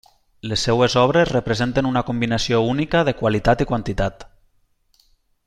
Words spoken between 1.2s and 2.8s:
representen una combinació